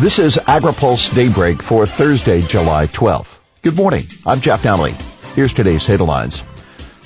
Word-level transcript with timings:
This 0.00 0.20
is 0.20 0.36
AgriPulse 0.36 1.12
Daybreak 1.12 1.60
for 1.60 1.84
Thursday, 1.84 2.40
July 2.42 2.86
12th. 2.86 3.40
Good 3.62 3.74
morning. 3.74 4.04
I'm 4.24 4.40
Jeff 4.40 4.62
Nalley. 4.62 4.92
Here's 5.34 5.52
today's 5.52 5.86
headlines. 5.86 6.44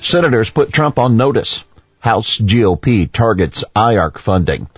Senators 0.03 0.51
put 0.51 0.71
Trump 0.71 0.99
on 0.99 1.17
notice. 1.17 1.63
House 2.01 2.37
GOP 2.37 3.11
targets 3.11 3.63
IARC 3.75 4.19
funding. 4.19 4.69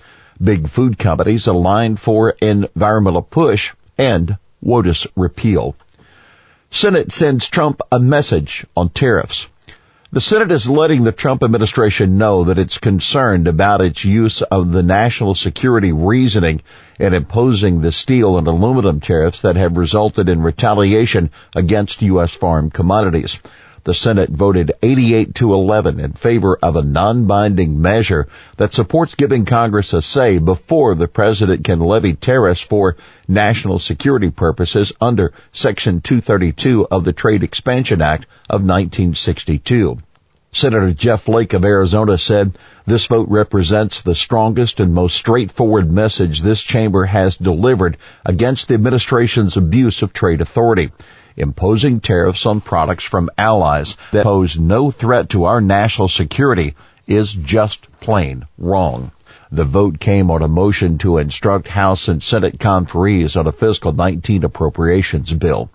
Big 0.42 0.66
food 0.66 0.98
companies 0.98 1.46
align 1.46 1.96
for 1.96 2.30
environmental 2.40 3.20
push 3.20 3.74
and 3.98 4.38
WOTUS 4.64 5.06
repeal. 5.14 5.76
Senate 6.70 7.12
sends 7.12 7.46
Trump 7.46 7.82
a 7.92 8.00
message 8.00 8.64
on 8.74 8.88
tariffs. 8.88 9.46
The 10.16 10.22
Senate 10.22 10.50
is 10.50 10.66
letting 10.66 11.04
the 11.04 11.12
Trump 11.12 11.42
administration 11.42 12.16
know 12.16 12.44
that 12.44 12.56
it's 12.56 12.78
concerned 12.78 13.46
about 13.46 13.82
its 13.82 14.02
use 14.02 14.40
of 14.40 14.72
the 14.72 14.82
national 14.82 15.34
security 15.34 15.92
reasoning 15.92 16.62
in 16.98 17.12
imposing 17.12 17.82
the 17.82 17.92
steel 17.92 18.38
and 18.38 18.46
aluminum 18.46 19.00
tariffs 19.00 19.42
that 19.42 19.56
have 19.56 19.76
resulted 19.76 20.30
in 20.30 20.40
retaliation 20.40 21.28
against 21.54 22.00
U.S. 22.00 22.32
farm 22.32 22.70
commodities. 22.70 23.38
The 23.84 23.92
Senate 23.92 24.30
voted 24.30 24.72
88 24.82 25.34
to 25.34 25.52
11 25.52 26.00
in 26.00 26.12
favor 26.14 26.58
of 26.62 26.76
a 26.76 26.82
non-binding 26.82 27.80
measure 27.80 28.26
that 28.56 28.72
supports 28.72 29.14
giving 29.14 29.44
Congress 29.44 29.92
a 29.92 30.00
say 30.00 30.38
before 30.38 30.94
the 30.94 31.08
president 31.08 31.62
can 31.62 31.78
levy 31.78 32.14
tariffs 32.14 32.62
for 32.62 32.96
national 33.28 33.78
security 33.80 34.30
purposes 34.30 34.92
under 34.98 35.34
Section 35.52 36.00
232 36.00 36.88
of 36.90 37.04
the 37.04 37.12
Trade 37.12 37.44
Expansion 37.44 38.00
Act 38.00 38.24
of 38.48 38.62
1962. 38.62 39.98
Senator 40.56 40.94
Jeff 40.94 41.24
Flake 41.24 41.52
of 41.52 41.66
Arizona 41.66 42.16
said 42.16 42.56
this 42.86 43.04
vote 43.04 43.28
represents 43.28 44.00
the 44.00 44.14
strongest 44.14 44.80
and 44.80 44.94
most 44.94 45.14
straightforward 45.14 45.92
message 45.92 46.40
this 46.40 46.62
chamber 46.62 47.04
has 47.04 47.36
delivered 47.36 47.98
against 48.24 48.66
the 48.66 48.72
administration's 48.72 49.58
abuse 49.58 50.00
of 50.00 50.14
trade 50.14 50.40
authority, 50.40 50.90
imposing 51.36 52.00
tariffs 52.00 52.46
on 52.46 52.62
products 52.62 53.04
from 53.04 53.28
allies 53.36 53.98
that 54.12 54.24
pose 54.24 54.58
no 54.58 54.90
threat 54.90 55.28
to 55.28 55.44
our 55.44 55.60
national 55.60 56.08
security 56.08 56.74
is 57.06 57.34
just 57.34 57.86
plain 58.00 58.42
wrong. 58.56 59.10
The 59.52 59.64
vote 59.64 60.00
came 60.00 60.30
on 60.30 60.40
a 60.40 60.48
motion 60.48 60.96
to 60.98 61.18
instruct 61.18 61.68
House 61.68 62.08
and 62.08 62.22
Senate 62.22 62.58
conferees 62.58 63.36
on 63.36 63.46
a 63.46 63.52
fiscal 63.52 63.92
19 63.92 64.42
appropriations 64.42 65.34
bill. 65.34 65.68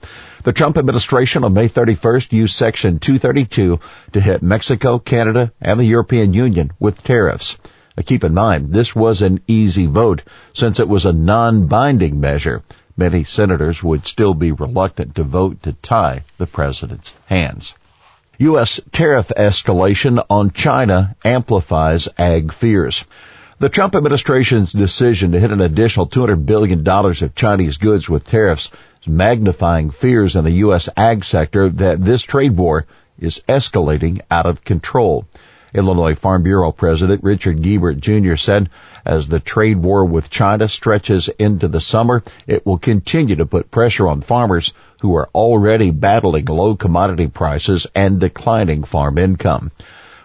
The 0.43 0.53
Trump 0.53 0.75
administration 0.75 1.43
on 1.43 1.53
May 1.53 1.69
31st 1.69 2.33
used 2.33 2.55
Section 2.55 2.97
232 2.97 3.79
to 4.13 4.19
hit 4.19 4.41
Mexico, 4.41 4.97
Canada, 4.97 5.51
and 5.61 5.79
the 5.79 5.85
European 5.85 6.33
Union 6.33 6.71
with 6.79 7.03
tariffs. 7.03 7.57
Now 7.95 8.01
keep 8.03 8.23
in 8.23 8.33
mind, 8.33 8.73
this 8.73 8.95
was 8.95 9.21
an 9.21 9.41
easy 9.47 9.85
vote 9.85 10.23
since 10.53 10.79
it 10.79 10.89
was 10.89 11.05
a 11.05 11.13
non-binding 11.13 12.19
measure. 12.19 12.63
Many 12.97 13.23
senators 13.23 13.83
would 13.83 14.07
still 14.07 14.33
be 14.33 14.51
reluctant 14.51 15.13
to 15.15 15.23
vote 15.23 15.61
to 15.61 15.73
tie 15.73 16.23
the 16.39 16.47
president's 16.47 17.13
hands. 17.27 17.75
U.S. 18.39 18.79
tariff 18.91 19.31
escalation 19.37 20.25
on 20.27 20.49
China 20.49 21.15
amplifies 21.23 22.09
ag 22.17 22.51
fears. 22.51 23.05
The 23.61 23.69
Trump 23.69 23.93
administration's 23.93 24.73
decision 24.73 25.33
to 25.33 25.39
hit 25.39 25.51
an 25.51 25.61
additional 25.61 26.07
$200 26.07 26.47
billion 26.47 26.87
of 26.87 27.35
Chinese 27.35 27.77
goods 27.77 28.09
with 28.09 28.25
tariffs 28.25 28.71
is 29.03 29.07
magnifying 29.07 29.91
fears 29.91 30.35
in 30.35 30.45
the 30.45 30.61
U.S. 30.65 30.89
ag 30.97 31.23
sector 31.23 31.69
that 31.69 32.03
this 32.03 32.23
trade 32.23 32.57
war 32.57 32.87
is 33.19 33.43
escalating 33.47 34.21
out 34.31 34.47
of 34.47 34.63
control. 34.63 35.27
Illinois 35.75 36.15
Farm 36.15 36.41
Bureau 36.41 36.71
President 36.71 37.23
Richard 37.23 37.61
Guebert 37.61 37.99
Jr. 37.99 38.35
said, 38.35 38.71
as 39.05 39.27
the 39.27 39.39
trade 39.39 39.77
war 39.77 40.05
with 40.05 40.31
China 40.31 40.67
stretches 40.67 41.29
into 41.37 41.67
the 41.67 41.81
summer, 41.81 42.23
it 42.47 42.65
will 42.65 42.79
continue 42.79 43.35
to 43.35 43.45
put 43.45 43.69
pressure 43.69 44.07
on 44.07 44.21
farmers 44.21 44.73
who 45.01 45.15
are 45.15 45.29
already 45.35 45.91
battling 45.91 46.45
low 46.45 46.75
commodity 46.75 47.27
prices 47.27 47.85
and 47.93 48.19
declining 48.19 48.83
farm 48.83 49.19
income. 49.19 49.69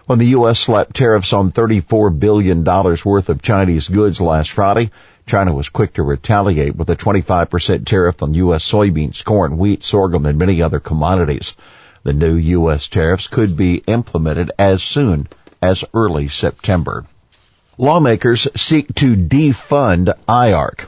When 0.07 0.19
the 0.19 0.35
U.S. 0.37 0.59
slapped 0.59 0.95
tariffs 0.95 1.33
on 1.33 1.51
$34 1.51 2.17
billion 2.17 2.63
worth 2.63 3.27
of 3.27 3.41
Chinese 3.41 3.89
goods 3.89 4.21
last 4.21 4.51
Friday, 4.51 4.89
China 5.25 5.53
was 5.53 5.67
quick 5.67 5.95
to 5.95 6.01
retaliate 6.01 6.77
with 6.77 6.89
a 6.89 6.95
25% 6.95 7.85
tariff 7.85 8.23
on 8.23 8.33
U.S. 8.33 8.63
soybeans, 8.63 9.21
corn, 9.25 9.57
wheat, 9.57 9.83
sorghum, 9.83 10.25
and 10.25 10.39
many 10.39 10.61
other 10.61 10.79
commodities. 10.79 11.57
The 12.03 12.13
new 12.13 12.35
U.S. 12.35 12.87
tariffs 12.87 13.27
could 13.27 13.57
be 13.57 13.83
implemented 13.85 14.49
as 14.57 14.81
soon 14.81 15.27
as 15.61 15.83
early 15.93 16.29
September. 16.29 17.05
Lawmakers 17.77 18.47
seek 18.55 18.95
to 18.95 19.13
defund 19.13 20.13
IARC 20.25 20.85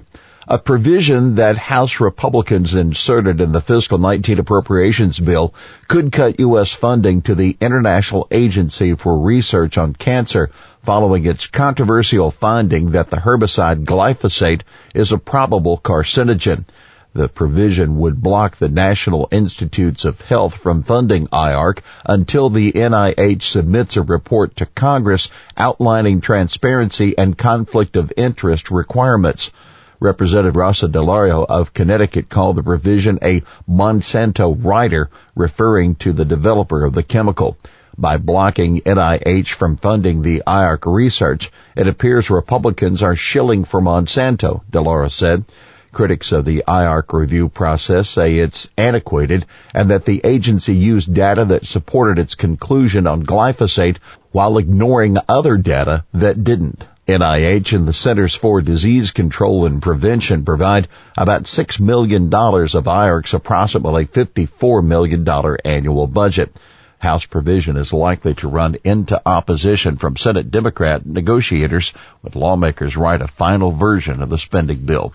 a 0.52 0.58
provision 0.58 1.36
that 1.36 1.58
House 1.58 2.00
Republicans 2.00 2.74
inserted 2.74 3.40
in 3.40 3.52
the 3.52 3.62
fiscal 3.62 4.00
19 4.00 4.40
appropriations 4.40 5.20
bill 5.20 5.54
could 5.88 6.12
cut 6.12 6.40
U.S. 6.40 6.72
funding 6.72 7.22
to 7.22 7.36
the 7.36 7.56
International 7.62 8.28
Agency 8.32 8.96
for 8.96 9.20
Research 9.20 9.78
on 9.78 9.94
Cancer 9.94 10.50
following 10.82 11.28
its 11.28 11.46
controversial 11.46 12.32
finding 12.32 12.92
that 12.92 13.12
the 13.12 13.18
herbicide 13.18 13.86
glyphosate 13.86 14.62
is 14.96 15.12
a 15.12 15.20
probable 15.20 15.78
carcinogen. 15.78 16.66
The 17.14 17.30
provision 17.30 17.98
would 17.98 18.20
block 18.20 18.56
the 18.56 18.70
National 18.70 19.28
Institutes 19.30 20.04
of 20.04 20.20
Health 20.22 20.56
from 20.56 20.82
funding 20.82 21.28
IARC 21.28 21.82
until 22.04 22.50
the 22.50 22.72
NIH 22.72 23.44
submits 23.44 23.98
a 23.98 24.02
report 24.02 24.56
to 24.56 24.66
Congress 24.66 25.30
outlining 25.56 26.22
transparency 26.22 27.16
and 27.16 27.38
conflict 27.38 27.96
of 27.96 28.12
interest 28.18 28.72
requirements. 28.72 29.52
Representative 30.02 30.56
Rosa 30.56 30.88
DeLauro 30.88 31.46
of 31.46 31.74
Connecticut 31.74 32.30
called 32.30 32.56
the 32.56 32.64
provision 32.64 33.20
a 33.22 33.44
Monsanto 33.70 34.58
rider, 34.64 35.10
referring 35.36 35.96
to 35.96 36.14
the 36.14 36.24
developer 36.24 36.86
of 36.86 36.94
the 36.94 37.04
chemical. 37.04 37.58
By 37.98 38.16
blocking 38.16 38.80
NIH 38.80 39.50
from 39.50 39.76
funding 39.76 40.22
the 40.22 40.42
IARC 40.48 40.86
research, 40.86 41.52
it 41.76 41.88
appears 41.88 42.30
Republicans 42.30 43.04
are 43.04 43.18
shilling 43.18 43.66
for 43.66 43.82
Monsanto, 43.82 44.62
DeLauro 44.72 45.12
said. 45.12 45.44
Critics 45.92 46.32
of 46.32 46.46
the 46.46 46.64
IARC 46.66 47.12
review 47.12 47.50
process 47.50 48.10
say 48.10 48.36
it's 48.36 48.70
antiquated 48.78 49.46
and 49.74 49.90
that 49.90 50.06
the 50.06 50.22
agency 50.24 50.76
used 50.76 51.14
data 51.14 51.44
that 51.44 51.66
supported 51.66 52.20
its 52.20 52.36
conclusion 52.36 53.06
on 53.06 53.26
glyphosate 53.26 53.98
while 54.32 54.60
ignoring 54.60 55.18
other 55.28 55.58
data 55.58 56.06
that 56.14 56.44
didn't. 56.44 56.88
NIH 57.10 57.76
and 57.76 57.88
the 57.88 57.94
Centers 57.94 58.36
for 58.36 58.62
Disease 58.62 59.10
Control 59.10 59.66
and 59.66 59.82
Prevention 59.82 60.46
provide 60.46 60.88
about 61.18 61.46
$6 61.46 61.80
million 61.80 62.26
of 62.26 62.84
IARC's 62.86 63.34
approximately 63.34 64.06
$54 64.06 64.86
million 64.86 65.28
annual 65.66 66.06
budget. 66.06 66.56
House 67.00 67.26
provision 67.26 67.78
is 67.78 67.94
likely 67.94 68.36
to 68.36 68.48
run 68.48 68.76
into 68.84 69.20
opposition 69.26 69.96
from 69.96 70.18
Senate 70.18 70.52
Democrat 70.52 71.04
negotiators 71.04 71.96
with 72.22 72.36
lawmakers 72.36 72.96
write 72.96 73.24
a 73.24 73.28
final 73.28 73.72
version 73.72 74.22
of 74.22 74.30
the 74.30 74.38
spending 74.38 74.86
bill. 74.86 75.12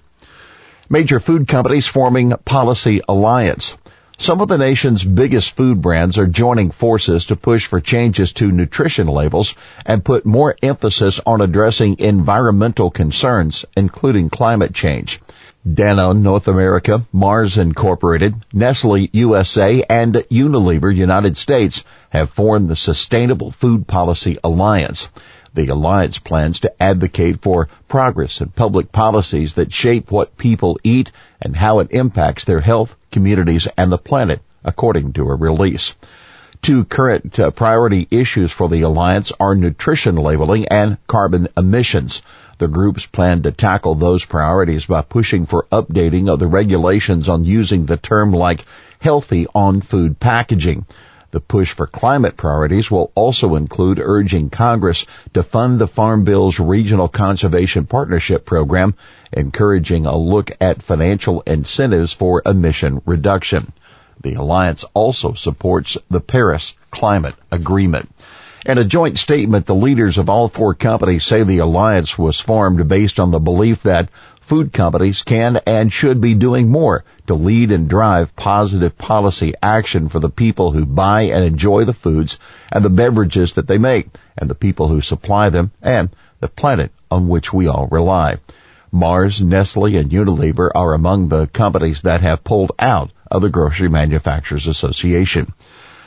Major 0.88 1.20
food 1.20 1.46
companies 1.46 1.86
forming 1.86 2.32
policy 2.44 3.02
alliance. 3.08 3.76
Some 4.18 4.40
of 4.40 4.48
the 4.48 4.58
nation's 4.58 5.02
biggest 5.02 5.50
food 5.56 5.82
brands 5.82 6.18
are 6.18 6.26
joining 6.26 6.70
forces 6.70 7.26
to 7.26 7.36
push 7.36 7.66
for 7.66 7.80
changes 7.80 8.32
to 8.34 8.50
nutrition 8.50 9.08
labels 9.08 9.54
and 9.84 10.04
put 10.04 10.24
more 10.24 10.56
emphasis 10.62 11.20
on 11.26 11.40
addressing 11.40 11.98
environmental 11.98 12.90
concerns, 12.90 13.64
including 13.76 14.30
climate 14.30 14.72
change. 14.72 15.20
Danone 15.66 16.20
North 16.20 16.46
America, 16.46 17.04
Mars 17.12 17.58
Incorporated, 17.58 18.34
Nestle 18.52 19.08
USA, 19.12 19.82
and 19.82 20.14
Unilever 20.30 20.94
United 20.94 21.36
States 21.36 21.82
have 22.10 22.30
formed 22.30 22.68
the 22.68 22.76
Sustainable 22.76 23.50
Food 23.50 23.86
Policy 23.88 24.36
Alliance. 24.44 25.08
The 25.54 25.68
alliance 25.68 26.18
plans 26.18 26.60
to 26.60 26.82
advocate 26.82 27.40
for 27.40 27.68
progress 27.88 28.40
in 28.40 28.48
public 28.48 28.92
policies 28.92 29.54
that 29.54 29.72
shape 29.72 30.10
what 30.10 30.36
people 30.36 30.78
eat 30.84 31.10
and 31.44 31.54
how 31.54 31.78
it 31.78 31.92
impacts 31.92 32.44
their 32.44 32.60
health, 32.60 32.96
communities, 33.12 33.68
and 33.76 33.92
the 33.92 33.98
planet, 33.98 34.40
according 34.64 35.12
to 35.12 35.28
a 35.28 35.34
release. 35.36 35.94
Two 36.62 36.84
current 36.86 37.38
uh, 37.38 37.50
priority 37.50 38.08
issues 38.10 38.50
for 38.50 38.70
the 38.70 38.80
alliance 38.80 39.30
are 39.38 39.54
nutrition 39.54 40.16
labeling 40.16 40.66
and 40.68 40.96
carbon 41.06 41.48
emissions. 41.56 42.22
The 42.56 42.68
groups 42.68 43.04
plan 43.04 43.42
to 43.42 43.52
tackle 43.52 43.96
those 43.96 44.24
priorities 44.24 44.86
by 44.86 45.02
pushing 45.02 45.44
for 45.44 45.66
updating 45.70 46.28
of 46.28 46.38
the 46.38 46.46
regulations 46.46 47.28
on 47.28 47.44
using 47.44 47.84
the 47.84 47.98
term 47.98 48.32
like 48.32 48.64
healthy 48.98 49.46
on 49.54 49.82
food 49.82 50.18
packaging. 50.18 50.86
The 51.32 51.40
push 51.40 51.72
for 51.72 51.88
climate 51.88 52.36
priorities 52.36 52.92
will 52.92 53.10
also 53.16 53.56
include 53.56 53.98
urging 54.00 54.50
Congress 54.50 55.04
to 55.34 55.42
fund 55.42 55.80
the 55.80 55.88
Farm 55.88 56.22
Bill's 56.22 56.60
Regional 56.60 57.08
Conservation 57.08 57.86
Partnership 57.86 58.46
Program, 58.46 58.94
encouraging 59.36 60.06
a 60.06 60.16
look 60.16 60.50
at 60.60 60.82
financial 60.82 61.42
incentives 61.42 62.12
for 62.12 62.42
emission 62.46 63.02
reduction. 63.04 63.72
The 64.22 64.34
alliance 64.34 64.84
also 64.94 65.34
supports 65.34 65.98
the 66.10 66.20
Paris 66.20 66.74
Climate 66.90 67.34
Agreement. 67.50 68.10
In 68.64 68.78
a 68.78 68.84
joint 68.84 69.18
statement, 69.18 69.66
the 69.66 69.74
leaders 69.74 70.16
of 70.16 70.30
all 70.30 70.48
four 70.48 70.74
companies 70.74 71.26
say 71.26 71.42
the 71.42 71.58
alliance 71.58 72.16
was 72.16 72.40
formed 72.40 72.88
based 72.88 73.20
on 73.20 73.30
the 73.30 73.38
belief 73.38 73.82
that 73.82 74.08
Food 74.44 74.74
companies 74.74 75.22
can 75.22 75.56
and 75.66 75.90
should 75.90 76.20
be 76.20 76.34
doing 76.34 76.68
more 76.70 77.02
to 77.28 77.34
lead 77.34 77.72
and 77.72 77.88
drive 77.88 78.36
positive 78.36 78.98
policy 78.98 79.54
action 79.62 80.10
for 80.10 80.20
the 80.20 80.28
people 80.28 80.70
who 80.70 80.84
buy 80.84 81.22
and 81.22 81.42
enjoy 81.42 81.84
the 81.84 81.94
foods 81.94 82.38
and 82.70 82.84
the 82.84 82.90
beverages 82.90 83.54
that 83.54 83.66
they 83.68 83.78
make 83.78 84.08
and 84.36 84.50
the 84.50 84.54
people 84.54 84.88
who 84.88 85.00
supply 85.00 85.48
them 85.48 85.70
and 85.80 86.10
the 86.40 86.48
planet 86.48 86.92
on 87.10 87.26
which 87.26 87.54
we 87.54 87.66
all 87.68 87.88
rely. 87.90 88.36
Mars, 88.94 89.42
Nestle, 89.42 89.96
and 89.96 90.08
Unilever 90.08 90.70
are 90.72 90.94
among 90.94 91.28
the 91.28 91.48
companies 91.48 92.02
that 92.02 92.20
have 92.20 92.44
pulled 92.44 92.70
out 92.78 93.10
of 93.28 93.42
the 93.42 93.50
Grocery 93.50 93.88
Manufacturers 93.88 94.68
Association. 94.68 95.52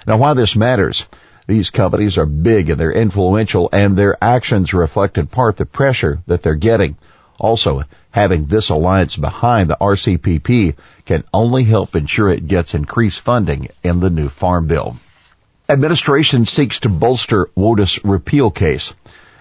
Now 0.08 0.16
why 0.16 0.34
this 0.36 0.56
matters, 0.56 1.06
these 1.48 1.70
companies 1.70 2.18
are 2.18 2.26
big 2.26 2.70
and 2.70 2.80
they're 2.80 2.94
influential 2.94 3.68
and 3.74 3.98
their 3.98 4.16
actions 4.24 4.74
reflect 4.74 5.18
in 5.18 5.28
part 5.28 5.58
the 5.58 5.66
pressure 5.66 6.20
that 6.28 6.44
they're 6.44 6.56
getting. 6.56 6.96
Also, 7.38 7.84
having 8.12 8.46
this 8.46 8.70
alliance 8.70 9.18
behind 9.18 9.70
the 9.70 9.78
RCPP 9.82 10.76
can 11.06 11.26
only 11.34 11.66
help 11.66 11.94
ensure 11.94 12.30
it 12.30 12.48
gets 12.48 12.74
increased 12.74 13.20
funding 13.20 13.68
in 13.84 14.00
the 14.00 14.10
new 14.10 14.30
farm 14.30 14.66
bill. 14.66 14.96
Administration 15.68 16.46
seeks 16.46 16.80
to 16.80 16.88
bolster 16.88 17.50
WOTUS 17.54 18.00
repeal 18.06 18.50
case. 18.50 18.94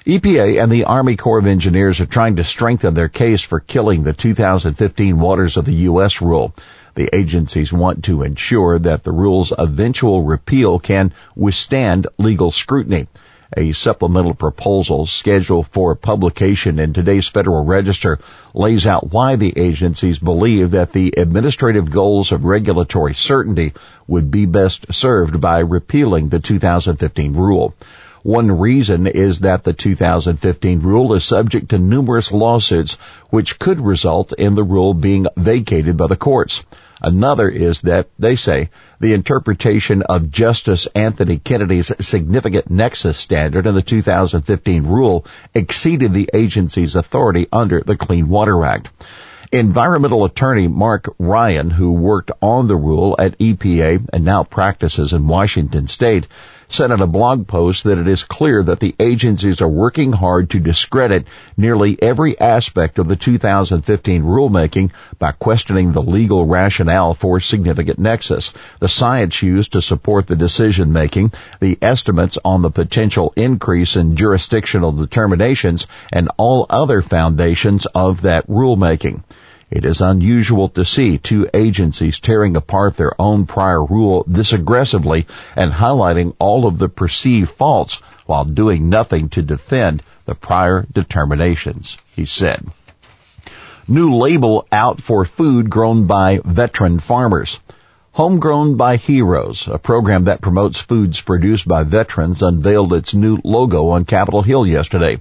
EPA 0.07 0.63
and 0.63 0.71
the 0.71 0.85
Army 0.85 1.17
Corps 1.17 1.41
of 1.41 1.49
Engineers 1.49 1.99
are 1.99 2.07
trying 2.07 2.37
to 2.37 2.45
strengthen 2.45 2.95
their 2.95 3.09
case 3.09 3.43
for 3.43 3.59
killing 3.59 4.05
the 4.05 4.13
2015 4.13 5.19
Waters 5.19 5.57
of 5.57 5.65
the 5.65 5.75
U.S. 5.91 6.23
rule. 6.23 6.55
The 6.95 7.11
agencies 7.13 7.73
want 7.73 8.05
to 8.05 8.23
ensure 8.23 8.79
that 8.79 9.03
the 9.03 9.11
rule's 9.11 9.53
eventual 9.59 10.23
repeal 10.23 10.79
can 10.79 11.13
withstand 11.35 12.07
legal 12.19 12.53
scrutiny. 12.53 13.09
A 13.57 13.73
supplemental 13.73 14.35
proposal 14.35 15.07
scheduled 15.07 15.67
for 15.67 15.97
publication 15.97 16.79
in 16.79 16.93
today's 16.93 17.27
Federal 17.27 17.65
Register 17.65 18.21
lays 18.55 18.87
out 18.87 19.11
why 19.13 19.35
the 19.35 19.59
agencies 19.59 20.21
believe 20.21 20.71
that 20.71 20.93
the 20.93 21.15
administrative 21.17 21.91
goals 21.91 22.31
of 22.31 22.45
regulatory 22.45 23.15
certainty 23.17 23.73
would 24.07 24.31
be 24.31 24.47
best 24.47 24.95
served 24.95 25.41
by 25.41 25.59
repealing 25.59 26.29
the 26.29 26.39
2015 26.39 27.33
rule. 27.35 27.75
One 28.27 28.59
reason 28.59 29.07
is 29.07 29.39
that 29.41 29.63
the 29.63 29.73
2015 29.73 30.81
rule 30.81 31.15
is 31.15 31.25
subject 31.25 31.69
to 31.69 31.79
numerous 31.79 32.33
lawsuits 32.33 32.99
which 33.31 33.61
could 33.61 33.81
result 33.81 34.33
in 34.33 34.57
the 34.57 34.65
rule 34.65 34.95
being 34.95 35.29
vacated 35.37 35.97
by 35.97 36.09
the 36.09 36.17
courts. 36.17 36.65
Another 37.01 37.49
is 37.49 37.83
that, 37.83 38.09
they 38.19 38.35
say, 38.35 38.71
the 38.99 39.13
interpretation 39.13 40.03
of 40.03 40.33
Justice 40.33 40.89
Anthony 40.93 41.39
Kennedy's 41.39 41.93
significant 42.01 42.69
nexus 42.69 43.17
standard 43.17 43.65
in 43.65 43.77
the 43.77 43.81
2015 43.81 44.83
rule 44.83 45.25
exceeded 45.55 46.13
the 46.13 46.29
agency's 46.35 46.97
authority 46.97 47.47
under 47.53 47.81
the 47.81 47.97
Clean 47.97 48.29
Water 48.29 48.65
Act. 48.65 48.89
Environmental 49.53 50.25
attorney 50.25 50.67
Mark 50.67 51.15
Ryan, 51.21 51.71
who 51.71 51.93
worked 51.93 52.33
on 52.43 52.67
the 52.67 52.75
rule 52.75 53.15
at 53.21 53.39
EPA 53.39 54.09
and 54.13 54.25
now 54.25 54.43
practices 54.43 55.13
in 55.13 55.29
Washington 55.29 55.87
state, 55.87 56.27
said 56.69 56.91
in 56.91 57.01
a 57.01 57.07
blog 57.07 57.47
post 57.47 57.85
that 57.85 57.99
it 57.99 58.09
is 58.09 58.25
clear 58.25 58.63
that 58.63 58.81
the 58.81 58.95
agencies 58.99 59.61
are 59.61 59.69
working 59.69 60.13
hard 60.13 60.51
to 60.51 60.59
discredit 60.59 61.27
nearly 61.57 62.01
every 62.03 62.39
aspect 62.39 62.99
of 62.99 63.09
the 63.09 63.17
2015 63.17 64.23
rulemaking 64.23 64.91
by 65.19 65.33
questioning 65.33 65.93
the 65.93 66.03
legal 66.03 66.45
rationale 66.47 67.15
for 67.15 67.41
significant 67.41 67.99
nexus, 67.99 68.53
the 68.81 68.89
science 68.89 69.43
used 69.43 69.73
to 69.73 69.83
support 69.83 70.27
the 70.27 70.37
decision 70.37 70.93
making, 70.93 71.33
the 71.61 71.79
estimates 71.81 72.39
on 72.45 72.63
the 72.63 72.71
potential 72.71 73.33
increase 73.37 73.97
in 73.97 74.17
jurisdictional 74.17 74.93
determinations, 74.93 75.87
and 76.13 76.31
all 76.37 76.67
other 76.69 77.03
foundations 77.03 77.87
of 77.87 78.23
that 78.23 78.47
rulemaking. 78.49 79.23
It 79.69 79.85
is 79.85 80.01
unusual 80.01 80.69
to 80.71 80.85
see 80.85 81.19
two 81.19 81.49
agencies 81.53 82.21
tearing 82.21 82.55
apart 82.55 82.97
their 82.97 83.21
own 83.21 83.47
prior 83.47 83.85
rule 83.85 84.25
this 84.29 84.53
aggressively 84.53 85.27
and 85.57 85.73
highlighting 85.73 86.35
all 86.39 86.67
of 86.67 86.79
the 86.79 86.89
perceived 86.89 87.51
faults 87.51 88.01
while 88.27 88.45
doing 88.45 88.89
nothing 88.89 89.29
to 89.31 89.43
defend 89.43 90.05
the 90.25 90.37
prior 90.37 90.87
determinations, 90.93 91.99
he 92.15 92.25
said. 92.25 92.65
New 93.89 94.15
label 94.15 94.67
out 94.71 95.01
for 95.01 95.25
food 95.25 95.69
grown 95.69 96.07
by 96.07 96.41
veteran 96.45 97.01
farmers. 97.01 97.59
Homegrown 98.13 98.77
by 98.77 98.97
Heroes, 98.97 99.69
a 99.71 99.79
program 99.79 100.25
that 100.25 100.41
promotes 100.41 100.79
foods 100.79 101.21
produced 101.21 101.69
by 101.69 101.83
veterans, 101.83 102.43
unveiled 102.43 102.93
its 102.93 103.15
new 103.15 103.39
logo 103.45 103.89
on 103.89 104.05
Capitol 104.05 104.43
Hill 104.43 104.67
yesterday. 104.67 105.21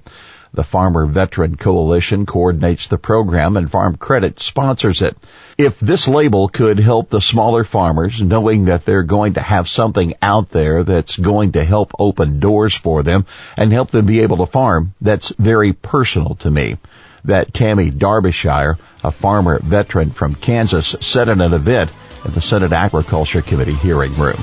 The 0.56 0.64
Farmer 0.64 1.04
Veteran 1.04 1.56
Coalition 1.56 2.24
coordinates 2.24 2.88
the 2.88 2.96
program 2.96 3.58
and 3.58 3.70
Farm 3.70 3.98
Credit 3.98 4.40
sponsors 4.40 5.02
it. 5.02 5.14
If 5.58 5.78
this 5.78 6.08
label 6.08 6.48
could 6.48 6.78
help 6.78 7.10
the 7.10 7.20
smaller 7.20 7.62
farmers 7.62 8.22
knowing 8.22 8.64
that 8.64 8.86
they're 8.86 9.02
going 9.02 9.34
to 9.34 9.42
have 9.42 9.68
something 9.68 10.14
out 10.22 10.48
there 10.48 10.82
that's 10.82 11.18
going 11.18 11.52
to 11.52 11.64
help 11.64 11.92
open 11.98 12.40
doors 12.40 12.74
for 12.74 13.02
them 13.02 13.26
and 13.54 13.70
help 13.70 13.90
them 13.90 14.06
be 14.06 14.20
able 14.20 14.38
to 14.38 14.46
farm, 14.46 14.94
that's 14.98 15.28
very 15.38 15.74
personal 15.74 16.36
to 16.36 16.50
me. 16.50 16.78
That 17.26 17.52
Tammy 17.52 17.90
Darbyshire, 17.90 18.78
a 19.04 19.12
farmer 19.12 19.58
veteran 19.58 20.10
from 20.10 20.32
Kansas, 20.32 20.96
said 21.02 21.28
in 21.28 21.42
an 21.42 21.52
event 21.52 21.90
at 22.24 22.32
the 22.32 22.40
Senate 22.40 22.72
Agriculture 22.72 23.42
Committee 23.42 23.74
hearing 23.74 24.14
room. 24.14 24.40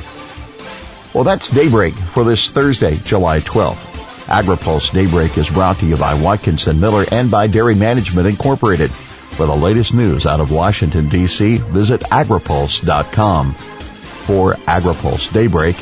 Well, 1.15 1.23
that's 1.23 1.49
Daybreak 1.49 1.95
for 1.95 2.23
this 2.23 2.51
Thursday, 2.51 2.97
July 2.97 3.39
12th. 3.39 4.02
AgriPulse 4.33 4.91
Daybreak 4.91 5.37
is 5.37 5.47
brought 5.47 5.77
to 5.77 5.85
you 5.85 5.95
by 5.95 6.15
Watkinson 6.15 6.79
Miller 6.79 7.05
and 7.11 7.29
by 7.29 7.45
Dairy 7.45 7.75
Management 7.75 8.27
Incorporated. 8.27 8.91
For 8.91 9.45
the 9.45 9.55
latest 9.55 9.93
news 9.93 10.25
out 10.25 10.39
of 10.39 10.51
Washington, 10.51 11.07
D.C., 11.07 11.57
visit 11.57 12.01
agripulse.com. 12.01 13.53
For 13.53 14.53
AgriPulse 14.53 15.31
Daybreak, 15.31 15.75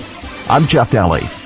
I'm 0.49 0.67
Jeff 0.67 0.91
Nalley. 0.91 1.40